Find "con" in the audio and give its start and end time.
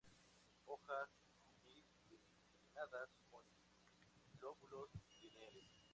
3.29-3.43